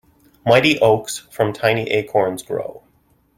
[0.47, 2.81] Mighty oaks from tiny acorns grow.